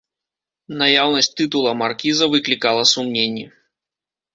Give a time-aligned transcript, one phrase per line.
[0.79, 3.51] Наяўнасць тытула маркіза выклікала сумненні.